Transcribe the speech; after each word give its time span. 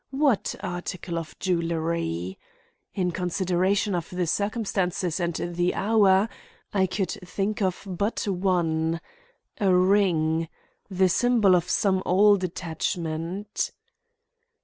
What 0.09 0.55
article 0.63 1.19
of 1.19 1.37
jewelry? 1.37 2.39
In 2.95 3.11
consideration 3.11 3.93
of 3.93 4.09
the 4.09 4.25
circumstances 4.25 5.19
and 5.19 5.35
the 5.35 5.75
hour, 5.75 6.27
I 6.73 6.87
could 6.87 7.11
think 7.23 7.61
of 7.61 7.83
but 7.87 8.27
one. 8.27 8.99
A 9.59 9.71
ring! 9.71 10.49
the 10.89 11.07
symbol 11.07 11.55
of 11.55 11.69
some 11.69 12.01
old 12.03 12.43
attachment. 12.43 13.69